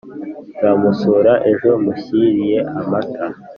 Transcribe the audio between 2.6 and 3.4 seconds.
amata